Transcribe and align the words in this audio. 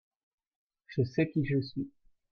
Je 0.87 1.03
sais 1.03 1.29
qui 1.29 1.45
je 1.45 1.61
suis. 1.61 1.91